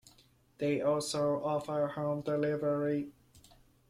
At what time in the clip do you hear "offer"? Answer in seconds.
1.43-1.85